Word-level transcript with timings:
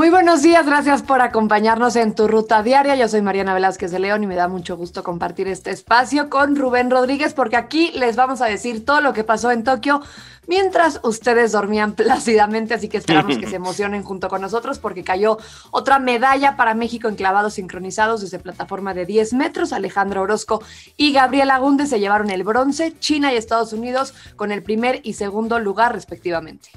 Muy 0.00 0.08
buenos 0.08 0.40
días, 0.40 0.64
gracias 0.64 1.02
por 1.02 1.20
acompañarnos 1.20 1.94
en 1.94 2.14
tu 2.14 2.26
ruta 2.26 2.62
diaria. 2.62 2.96
Yo 2.96 3.06
soy 3.06 3.20
Mariana 3.20 3.52
Velázquez 3.52 3.90
de 3.90 3.98
León 3.98 4.24
y 4.24 4.26
me 4.26 4.34
da 4.34 4.48
mucho 4.48 4.74
gusto 4.78 5.02
compartir 5.02 5.46
este 5.46 5.72
espacio 5.72 6.30
con 6.30 6.56
Rubén 6.56 6.90
Rodríguez 6.90 7.34
porque 7.34 7.56
aquí 7.58 7.92
les 7.94 8.16
vamos 8.16 8.40
a 8.40 8.46
decir 8.46 8.86
todo 8.86 9.02
lo 9.02 9.12
que 9.12 9.24
pasó 9.24 9.50
en 9.50 9.62
Tokio 9.62 10.00
mientras 10.46 11.00
ustedes 11.02 11.52
dormían 11.52 11.92
plácidamente, 11.96 12.72
así 12.72 12.88
que 12.88 12.96
esperamos 12.96 13.36
que 13.36 13.46
se 13.46 13.56
emocionen 13.56 14.02
junto 14.02 14.30
con 14.30 14.40
nosotros 14.40 14.78
porque 14.78 15.04
cayó 15.04 15.36
otra 15.70 15.98
medalla 15.98 16.56
para 16.56 16.72
México 16.72 17.06
en 17.08 17.14
clavados 17.14 17.52
sincronizados 17.52 18.22
desde 18.22 18.38
plataforma 18.38 18.94
de 18.94 19.04
10 19.04 19.34
metros. 19.34 19.74
Alejandro 19.74 20.22
Orozco 20.22 20.62
y 20.96 21.12
Gabriela 21.12 21.58
Gunde 21.58 21.84
se 21.84 22.00
llevaron 22.00 22.30
el 22.30 22.42
bronce, 22.42 22.98
China 23.00 23.34
y 23.34 23.36
Estados 23.36 23.74
Unidos 23.74 24.14
con 24.36 24.50
el 24.50 24.62
primer 24.62 25.02
y 25.02 25.12
segundo 25.12 25.58
lugar 25.58 25.92
respectivamente. 25.92 26.70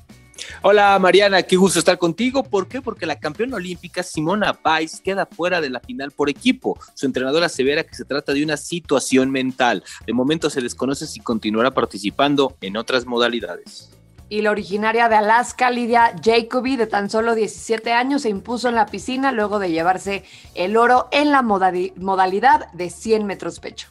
Hola 0.62 0.98
Mariana, 1.00 1.44
qué 1.44 1.56
gusto 1.56 1.80
estar 1.80 1.98
contigo. 1.98 2.44
¿Por 2.44 2.68
qué? 2.68 2.82
Porque 2.82 3.06
la 3.06 3.20
campeona 3.20 3.58
olímpica 3.58 4.04
Simona 4.04 4.58
Biles 4.64 5.02
queda 5.02 5.26
fuera 5.26 5.62
de 5.62 5.70
la 5.70 5.80
final 5.80 6.12
por 6.12 6.30
equipo. 6.30 6.80
Su 6.94 7.06
entrenadora 7.06 7.48
asevera 7.48 7.84
que 7.84 7.96
se 7.96 8.06
trata 8.06 8.34
de 8.34 8.44
una 8.44 8.58
situación 8.58 9.32
mental. 9.32 9.84
De 10.06 10.14
momento 10.14 10.50
se 10.50 10.62
desconoce 10.62 11.08
si 11.08 11.20
continuará 11.20 11.72
participando 11.72 12.56
en 12.62 12.78
otras 12.78 13.06
modalidades. 13.06 13.90
Y 14.30 14.42
la 14.42 14.52
originaria 14.52 15.10
de 15.10 15.16
Alaska, 15.16 15.70
Lidia 15.70 16.16
Jacoby, 16.24 16.76
de 16.76 16.88
tan 16.88 17.10
solo 17.10 17.36
17 17.36 17.92
años, 17.92 18.24
se 18.24 18.30
impuso 18.30 18.68
en 18.68 18.76
la 18.76 18.88
piscina 18.88 19.32
luego 19.32 19.60
de 19.60 19.70
llevarse 19.70 20.24
el 20.56 20.76
oro 20.76 21.08
en 21.12 21.32
la 21.32 21.44
modalidad 21.44 22.72
de 22.72 22.90
100 22.90 23.26
metros 23.28 23.60
pecho. 23.60 23.90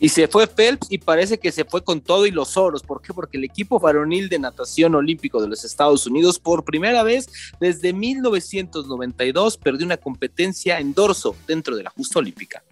Y 0.00 0.08
se 0.08 0.26
fue 0.26 0.46
Phelps 0.46 0.88
y 0.90 0.98
parece 0.98 1.38
que 1.38 1.52
se 1.52 1.64
fue 1.64 1.84
con 1.84 2.00
todo 2.00 2.26
y 2.26 2.30
los 2.30 2.56
oros. 2.56 2.82
¿Por 2.82 3.00
qué? 3.00 3.14
Porque 3.14 3.36
el 3.36 3.44
equipo 3.44 3.78
varonil 3.78 4.28
de 4.28 4.38
natación 4.38 4.94
olímpico 4.94 5.40
de 5.40 5.48
los 5.48 5.64
Estados 5.64 6.06
Unidos 6.06 6.38
por 6.38 6.64
primera 6.64 7.02
vez 7.02 7.28
desde 7.60 7.92
1992 7.92 9.56
perdió 9.56 9.86
una 9.86 9.96
competencia 9.96 10.80
en 10.80 10.94
dorso 10.94 11.36
dentro 11.46 11.76
de 11.76 11.84
la 11.84 11.90
justa 11.90 12.18
olímpica. 12.18 12.62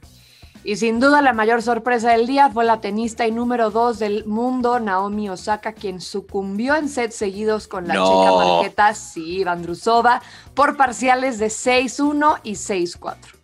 Y 0.65 0.77
sin 0.77 1.01
duda 1.01 1.23
la 1.23 1.33
mayor 1.33 1.61
sorpresa 1.61 2.13
del 2.13 2.27
día 2.27 2.49
fue 2.51 2.65
la 2.65 2.81
tenista 2.81 3.27
y 3.27 3.33
número 3.33 3.71
dos 3.71 3.99
del 3.99 4.25
mundo, 4.27 4.79
Naomi 4.79 5.29
Osaka, 5.29 5.73
quien 5.73 6.01
sucumbió 6.01 6.77
en 6.77 6.89
sets 6.89 7.17
seguidos 7.17 7.67
con 7.67 7.89
la 7.89 7.95
checa 7.95 8.33
Marqueta, 8.33 8.95
sí, 8.95 9.43
Vandrusova, 9.43 10.23
por 10.55 10.77
parciales 10.77 11.39
de 11.39 11.47
6-1 11.47 12.41
y 12.45 12.53
6-4. 12.53 13.42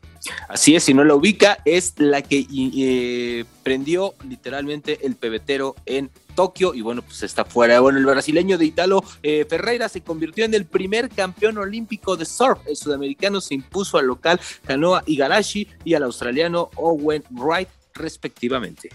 Así 0.49 0.77
es, 0.77 0.85
si 0.85 0.95
no 0.95 1.05
la 1.05 1.15
ubica, 1.15 1.59
es 1.65 1.95
la 1.99 2.23
que 2.23 2.47
eh, 2.51 3.45
prendió 3.63 4.15
literalmente 4.29 5.07
el 5.07 5.17
pebetero 5.17 5.77
en 5.87 6.11
Tokio 6.35 6.75
y 6.75 6.83
bueno, 6.83 7.03
pues 7.03 7.23
está 7.23 7.45
fuera. 7.45 7.81
Bueno, 7.81 7.99
el 7.99 8.07
brasileño 8.07 8.59
de 8.59 8.65
Italo 8.65 9.03
eh, 9.23 9.45
Ferreira 9.49 9.89
se 9.89 10.03
convirtió 10.03 10.45
en 10.45 10.55
el 10.55 10.67
primer 10.67 11.09
campeón 11.09 11.59
olímpico 11.59 12.17
de 12.17 12.25
surf. 12.25 12.61
El 12.67 12.77
sudamericano 12.77 13.41
se 13.41 13.55
impuso 13.55 13.99
al 13.99 14.07
local 14.07 14.41
Kanoa 14.67 15.03
Igarashi 15.07 15.69
y 15.85 15.95
al 15.95 16.05
australiano 16.05 16.71
Owen 16.77 17.25
Wright 17.31 17.69
respectivamente. 17.95 18.91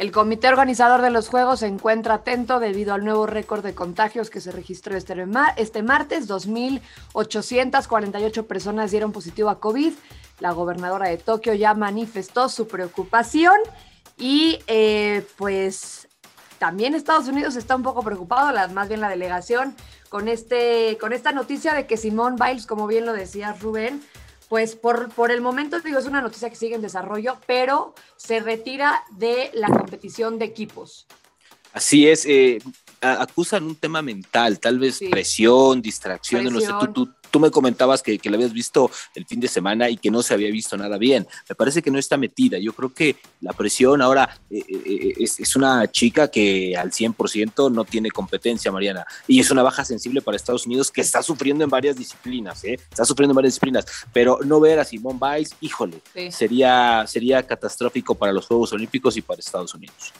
El 0.00 0.10
comité 0.12 0.48
organizador 0.48 1.02
de 1.02 1.10
los 1.10 1.28
Juegos 1.28 1.60
se 1.60 1.66
encuentra 1.66 2.14
atento 2.14 2.58
debido 2.58 2.94
al 2.94 3.04
nuevo 3.04 3.26
récord 3.26 3.62
de 3.62 3.74
contagios 3.74 4.30
que 4.30 4.40
se 4.40 4.50
registró 4.50 4.96
este, 4.96 5.14
este 5.58 5.82
martes. 5.82 6.26
2.848 6.26 8.46
personas 8.46 8.92
dieron 8.92 9.12
positivo 9.12 9.50
a 9.50 9.60
COVID. 9.60 9.92
La 10.40 10.52
gobernadora 10.52 11.08
de 11.08 11.18
Tokio 11.18 11.54
ya 11.54 11.74
manifestó 11.74 12.48
su 12.48 12.66
preocupación 12.66 13.56
y 14.18 14.58
eh, 14.66 15.26
pues 15.36 16.08
también 16.58 16.94
Estados 16.94 17.28
Unidos 17.28 17.56
está 17.56 17.76
un 17.76 17.82
poco 17.82 18.02
preocupado, 18.02 18.52
más 18.70 18.88
bien 18.88 19.00
la 19.00 19.08
delegación, 19.08 19.74
con, 20.10 20.28
este, 20.28 20.98
con 21.00 21.12
esta 21.12 21.32
noticia 21.32 21.72
de 21.72 21.86
que 21.86 21.96
Simón 21.96 22.36
Biles, 22.36 22.66
como 22.66 22.86
bien 22.86 23.06
lo 23.06 23.12
decía 23.12 23.56
Rubén, 23.58 24.02
pues 24.50 24.74
por, 24.74 25.08
por 25.10 25.30
el 25.30 25.40
momento 25.40 25.80
digo, 25.80 25.98
es 25.98 26.06
una 26.06 26.20
noticia 26.20 26.50
que 26.50 26.56
sigue 26.56 26.74
en 26.74 26.82
desarrollo, 26.82 27.38
pero 27.46 27.94
se 28.16 28.40
retira 28.40 29.02
de 29.12 29.50
la 29.54 29.68
competición 29.68 30.38
de 30.38 30.44
equipos. 30.44 31.06
Así 31.72 32.08
es, 32.08 32.26
eh, 32.26 32.58
acusan 33.00 33.64
un 33.64 33.76
tema 33.76 34.02
mental, 34.02 34.58
tal 34.58 34.78
vez 34.78 35.00
presión, 35.10 35.80
distracción, 35.80 36.44
no 36.52 36.60
sé, 36.60 36.68
tú, 36.80 36.92
tú, 36.92 37.12
me 37.38 37.50
comentabas 37.50 38.02
que, 38.02 38.18
que 38.18 38.30
la 38.30 38.36
habías 38.36 38.52
visto 38.52 38.90
el 39.14 39.26
fin 39.26 39.40
de 39.40 39.48
semana 39.48 39.88
y 39.90 39.96
que 39.96 40.10
no 40.10 40.22
se 40.22 40.34
había 40.34 40.50
visto 40.50 40.76
nada 40.76 40.98
bien. 40.98 41.26
Me 41.48 41.54
parece 41.54 41.82
que 41.82 41.90
no 41.90 41.98
está 41.98 42.16
metida. 42.16 42.58
Yo 42.58 42.72
creo 42.72 42.92
que 42.92 43.16
la 43.40 43.52
presión 43.52 44.02
ahora 44.02 44.38
eh, 44.50 44.64
eh, 44.68 45.14
es, 45.18 45.56
una 45.56 45.90
chica 45.90 46.28
que 46.28 46.76
al 46.76 46.90
100% 46.90 47.70
no 47.72 47.84
tiene 47.84 48.10
competencia, 48.10 48.72
Mariana, 48.72 49.04
y 49.26 49.40
es 49.40 49.50
una 49.50 49.62
baja 49.62 49.84
sensible 49.84 50.22
para 50.22 50.36
Estados 50.36 50.66
Unidos 50.66 50.90
que 50.90 51.00
está 51.00 51.22
sufriendo 51.22 51.64
en 51.64 51.70
varias 51.70 51.96
disciplinas, 51.96 52.64
¿eh? 52.64 52.74
está 52.74 53.04
sufriendo 53.04 53.32
en 53.32 53.36
varias 53.36 53.54
disciplinas, 53.54 53.84
pero 54.12 54.38
no 54.44 54.60
ver 54.60 54.78
a 54.78 54.84
Simón 54.84 55.18
Biles, 55.20 55.54
híjole, 55.60 56.00
sería, 56.30 57.04
sería 57.06 57.42
catastrófico 57.46 58.14
para 58.14 58.32
los 58.32 58.46
Juegos 58.46 58.72
Olímpicos 58.72 59.16
y 59.16 59.22
para 59.22 59.40
Estados 59.40 59.74
Unidos 59.74 60.12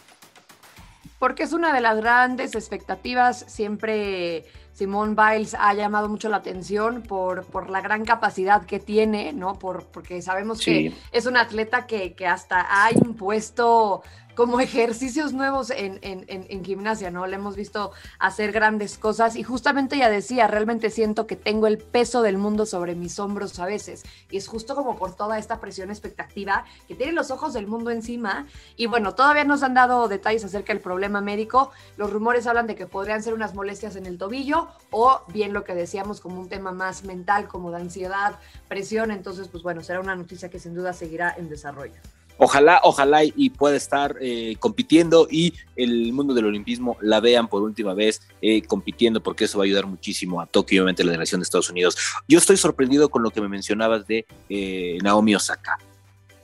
porque 1.20 1.42
es 1.42 1.52
una 1.52 1.72
de 1.74 1.82
las 1.82 1.98
grandes 1.98 2.54
expectativas. 2.54 3.44
Siempre 3.46 4.46
Simone 4.72 5.14
Biles 5.14 5.54
ha 5.54 5.74
llamado 5.74 6.08
mucho 6.08 6.30
la 6.30 6.38
atención 6.38 7.02
por, 7.02 7.44
por 7.44 7.68
la 7.68 7.82
gran 7.82 8.06
capacidad 8.06 8.64
que 8.64 8.80
tiene, 8.80 9.34
¿no? 9.34 9.58
Por, 9.58 9.84
porque 9.84 10.22
sabemos 10.22 10.64
que 10.64 10.94
es 11.12 11.26
un 11.26 11.36
atleta 11.36 11.86
que, 11.86 12.14
que 12.14 12.26
hasta 12.26 12.66
ha 12.70 12.90
impuesto 12.90 14.02
como 14.40 14.58
ejercicios 14.58 15.34
nuevos 15.34 15.68
en, 15.68 15.98
en, 16.00 16.64
gimnasia, 16.64 17.10
¿no? 17.10 17.26
Le 17.26 17.36
hemos 17.36 17.56
visto 17.56 17.92
hacer 18.18 18.52
grandes 18.52 18.96
cosas 18.96 19.36
y 19.36 19.42
justamente 19.42 19.96
ella 19.96 20.08
decía, 20.08 20.46
realmente 20.46 20.88
siento 20.88 21.26
que 21.26 21.36
tengo 21.36 21.66
el 21.66 21.76
peso 21.76 22.22
del 22.22 22.38
mundo 22.38 22.64
sobre 22.64 22.94
mis 22.94 23.18
hombros 23.18 23.58
a 23.58 23.66
veces 23.66 24.02
y 24.30 24.38
es 24.38 24.48
justo 24.48 24.74
como 24.74 24.96
por 24.96 25.14
toda 25.14 25.36
esta 25.38 25.60
presión 25.60 25.90
expectativa 25.90 26.64
que 26.88 26.94
tiene 26.94 27.12
los 27.12 27.30
ojos 27.30 27.52
del 27.52 27.66
mundo 27.66 27.90
encima 27.90 28.46
y 28.78 28.86
bueno, 28.86 29.14
todavía 29.14 29.44
nos 29.44 29.62
han 29.62 29.74
dado 29.74 30.08
detalles 30.08 30.42
acerca 30.42 30.72
del 30.72 30.80
problema 30.80 31.20
médico, 31.20 31.70
los 31.98 32.10
rumores 32.10 32.46
hablan 32.46 32.66
de 32.66 32.76
que 32.76 32.86
podrían 32.86 33.22
ser 33.22 33.34
unas 33.34 33.54
molestias 33.54 33.94
en 33.96 34.06
el 34.06 34.16
tobillo 34.16 34.68
o 34.90 35.20
bien 35.28 35.52
lo 35.52 35.64
que 35.64 35.74
decíamos 35.74 36.22
como 36.22 36.40
un 36.40 36.48
tema 36.48 36.72
más 36.72 37.04
mental, 37.04 37.46
como 37.46 37.70
de 37.72 37.76
ansiedad, 37.76 38.38
presión, 38.68 39.10
entonces 39.10 39.48
pues 39.48 39.62
bueno, 39.62 39.82
será 39.82 40.00
una 40.00 40.16
noticia 40.16 40.48
que 40.48 40.58
sin 40.58 40.74
duda 40.74 40.94
seguirá 40.94 41.34
en 41.36 41.50
desarrollo 41.50 42.00
ojalá, 42.40 42.80
ojalá 42.84 43.22
y 43.22 43.50
pueda 43.50 43.76
estar 43.76 44.16
eh, 44.20 44.56
compitiendo 44.58 45.28
y 45.30 45.54
el 45.76 46.12
mundo 46.12 46.32
del 46.32 46.46
olimpismo 46.46 46.96
la 47.02 47.20
vean 47.20 47.48
por 47.48 47.62
última 47.62 47.92
vez 47.92 48.22
eh, 48.40 48.62
compitiendo 48.62 49.22
porque 49.22 49.44
eso 49.44 49.58
va 49.58 49.64
a 49.64 49.66
ayudar 49.66 49.86
muchísimo 49.86 50.40
a 50.40 50.46
Tokio 50.46 50.76
y 50.76 50.78
obviamente 50.80 51.02
a 51.02 51.06
la 51.06 51.12
delegación 51.12 51.40
de 51.40 51.44
Estados 51.44 51.68
Unidos. 51.68 51.98
Yo 52.26 52.38
estoy 52.38 52.56
sorprendido 52.56 53.10
con 53.10 53.22
lo 53.22 53.30
que 53.30 53.42
me 53.42 53.48
mencionabas 53.48 54.06
de 54.06 54.26
eh, 54.48 54.98
Naomi 55.02 55.34
Osaka. 55.34 55.78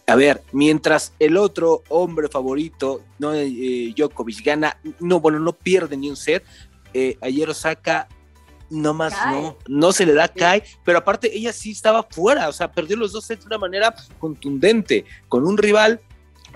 A 0.06 0.14
ver, 0.14 0.42
mientras 0.52 1.14
el 1.18 1.36
otro 1.36 1.82
hombre 1.88 2.28
favorito, 2.28 3.02
no, 3.18 3.32
Djokovic, 3.32 4.44
gana, 4.44 4.78
no, 5.00 5.18
bueno, 5.20 5.40
no 5.40 5.52
pierde 5.54 5.96
ni 5.96 6.10
un 6.10 6.16
set, 6.16 6.44
ayer 7.20 7.48
Osaka 7.50 8.06
no 8.70 8.94
más 8.94 9.14
no, 9.26 9.56
no 9.68 9.92
se 9.92 10.06
le 10.06 10.14
da 10.14 10.28
cae, 10.28 10.62
pero 10.84 10.98
aparte 10.98 11.36
ella 11.36 11.52
sí 11.52 11.70
estaba 11.70 12.02
fuera, 12.02 12.48
o 12.48 12.52
sea, 12.52 12.70
perdió 12.70 12.96
los 12.96 13.12
dos 13.12 13.24
sets 13.24 13.44
de 13.44 13.48
una 13.48 13.58
manera 13.58 13.94
contundente, 14.18 15.04
con 15.28 15.46
un 15.46 15.56
rival 15.58 16.00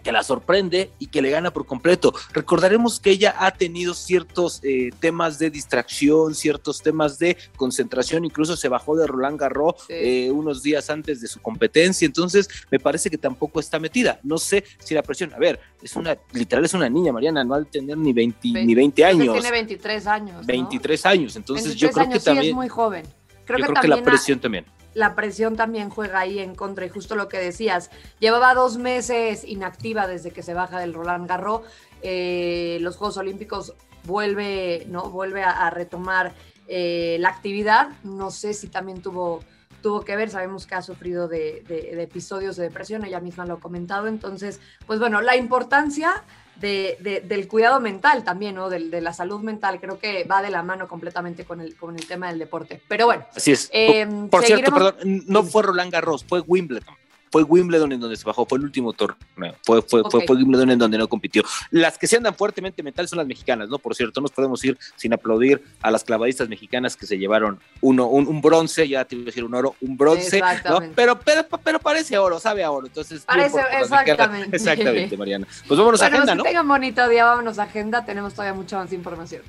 que 0.03 0.13
la 0.13 0.23
sorprende 0.23 0.91
y 0.99 1.07
que 1.07 1.23
le 1.23 1.31
gana 1.31 1.53
por 1.53 1.67
completo. 1.67 2.13
Recordaremos 2.33 3.01
que 3.01 3.11
ella 3.11 3.35
ha 3.39 3.51
tenido 3.53 3.95
ciertos 3.95 4.61
eh, 4.63 4.91
temas 5.01 5.39
de 5.39 5.51
distracción, 5.51 6.35
ciertos 6.35 6.83
temas 6.83 7.19
de 7.19 7.37
concentración, 7.57 8.25
incluso 8.25 8.57
se 8.57 8.69
bajó 8.69 8.97
de 8.97 9.07
Roland 9.07 9.39
Garros 9.39 9.75
eh, 9.89 10.31
unos 10.31 10.63
días 10.63 10.91
antes 10.91 11.21
de 11.21 11.29
su 11.29 11.41
competencia, 11.41 12.07
entonces 12.07 12.49
me 12.71 12.79
parece 12.79 13.11
que 13.11 13.19
tampoco 13.19 13.61
está 13.61 13.79
metida. 13.79 14.21
No 14.23 14.39
sé 14.39 14.65
si 14.79 14.95
la 14.95 15.03
presión, 15.03 15.33
a 15.35 15.39
ver, 15.39 15.61
es 15.83 15.97
una, 15.97 16.17
literal 16.33 16.65
es 16.65 16.75
una 16.75 16.89
niña, 16.89 17.13
Mariana, 17.13 17.45
no 17.45 17.55
al 17.55 17.67
tener 17.67 17.97
ni 17.97 18.13
20, 18.13 18.65
ni 18.65 18.75
20 18.75 19.05
años. 19.05 19.33
Tiene 19.35 19.51
23 19.51 20.07
años. 20.07 20.47
23 20.47 21.07
años, 21.07 21.37
entonces 21.37 21.75
yo 21.75 21.91
creo 21.91 22.09
que 22.09 22.21
también... 22.21 22.49
es 22.49 22.55
muy 22.55 22.69
joven. 22.69 23.05
Creo 23.45 23.59
yo 23.59 23.67
creo 23.67 23.81
que 23.81 23.89
la 23.89 24.03
presión 24.03 24.39
también 24.39 24.65
la 24.95 25.15
presión 25.15 25.57
también 25.57 25.91
juega 25.91 26.21
ahí 26.21 26.39
en 26.39 26.55
contra. 26.55 26.87
Y 26.87 26.89
justo 26.89 27.15
lo 27.15 27.29
que 27.29 27.39
decías, 27.39 27.91
llevaba 28.19 28.55
dos 28.55 28.79
meses 28.79 29.45
inactiva 29.45 30.07
desde 30.07 30.31
que 30.31 30.43
se 30.43 30.55
baja 30.55 30.79
del 30.79 30.95
Roland 30.95 31.29
Garros. 31.29 31.63
Eh, 32.03 32.79
los 32.81 32.97
Juegos 32.97 33.17
Olímpicos 33.17 33.75
vuelve, 34.05 34.87
¿no? 34.89 35.11
vuelve 35.11 35.43
a, 35.43 35.69
retomar 35.71 36.35
eh, 36.69 37.17
la 37.21 37.29
actividad. 37.29 37.91
No 38.03 38.31
sé 38.31 38.55
si 38.55 38.69
también 38.69 39.03
tuvo, 39.03 39.41
tuvo 39.83 40.03
que 40.03 40.17
ver, 40.17 40.31
sabemos 40.31 40.67
que 40.67 40.75
ha 40.75 40.83
sufrido 40.83 41.29
de, 41.29 41.63
de 41.67 42.03
episodios 42.03 42.57
de 42.57 42.65
depresión, 42.65 43.05
ella 43.05 43.21
misma 43.21 43.47
lo 43.47 43.55
ha 43.55 43.61
comentado. 43.61 44.07
Entonces, 44.07 44.61
pues 44.87 44.99
bueno, 44.99 45.21
la 45.21 45.37
importancia 45.37 46.25
de, 46.61 47.23
del 47.27 47.49
cuidado 47.49 47.81
mental 47.81 48.25
también, 48.25 48.55
¿no? 48.55 48.69
De, 48.69 49.01
la 49.01 49.13
salud 49.13 49.41
mental, 49.41 49.81
creo 49.81 49.99
que 49.99 50.25
va 50.25 50.43
de 50.43 50.51
la 50.51 50.63
mano 50.63 50.89
completamente 50.89 51.45
con 51.45 51.61
el, 51.61 51.75
con 51.77 51.97
el 51.97 52.07
tema 52.07 52.29
del 52.29 52.39
deporte. 52.39 52.81
Pero 52.89 53.07
bueno. 53.07 53.25
Así 53.35 53.53
es. 53.53 53.69
Em, 53.73 54.29
por, 54.29 54.45
cierto, 54.45 54.73
perdón, 54.73 54.95
no 55.27 55.43
fue 55.43 55.63
Roland 55.63 55.93
Garros, 55.93 56.25
fue 56.25 56.41
Wimbledon. 56.41 57.00
Fue 57.31 57.43
Wimbledon 57.43 57.93
en 57.93 58.01
donde 58.01 58.17
se 58.17 58.25
bajó, 58.25 58.45
fue 58.45 58.59
el 58.59 58.65
último 58.65 58.93
torneo, 58.93 59.55
fue, 59.65 59.83
fue, 59.83 60.03
fue, 60.11 60.25
Wimbledon 60.29 60.71
en 60.71 60.79
donde 60.79 60.99
no 60.99 61.09
compitió. 61.09 61.43
Las 61.71 61.97
que 61.97 62.07
se 62.07 62.17
andan 62.17 62.35
fuertemente 62.35 62.83
mental 62.83 63.09
son 63.09 63.19
las 63.19 63.27
mexicanas, 63.27 63.69
¿no? 63.69 63.79
Por 63.79 63.95
cierto, 63.95 64.21
no 64.21 64.25
nos 64.25 64.33
podemos 64.33 64.65
ir 64.65 64.77
sin 64.97 65.13
aplaudir 65.13 65.63
a 65.81 65.91
las 65.91 66.05
clavadistas 66.05 66.49
mexicanas 66.49 66.97
que 66.97 67.07
se 67.07 67.19
llevaron 67.19 67.61
uno, 67.81 68.07
un, 68.07 68.41
bronce, 68.41 68.89
ya 68.89 69.05
te 69.05 69.15
iba 69.15 69.23
a 69.23 69.27
decir 69.27 69.45
un 69.45 69.55
oro, 69.55 69.77
un 69.81 69.97
bronce, 69.97 70.41
¿no? 70.69 70.81
Pero, 70.95 71.21
pero, 71.21 71.47
pero 71.63 71.79
parece 71.79 72.19
oro, 72.19 72.41
sabe 72.41 72.65
a 72.65 72.71
oro, 72.71 72.87
entonces. 72.87 73.23
Parece, 73.23 73.61
exactamente. 73.81 74.57
Exactamente, 74.57 75.17
Mariana. 75.17 75.47
Pues 75.69 75.79
vámonos 75.79 76.03
a 76.03 76.07
agenda, 76.07 76.35
¿no? 76.35 76.43
Que 76.43 76.51
tengan 76.51 76.69
bonito 76.69 77.09
día, 77.09 77.25
vámonos 77.25 77.59
a 77.59 77.65
agenda, 77.65 78.05
tenemos 78.05 78.35
todavía 78.35 78.55
mucha 78.55 78.79
más 78.79 78.93
información. 78.93 79.43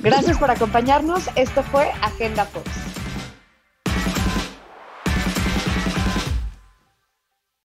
Gracias 0.00 0.38
por 0.38 0.50
acompañarnos. 0.50 1.24
Esto 1.36 1.62
fue 1.62 1.90
Agenda 2.02 2.44
Fox. 2.44 2.95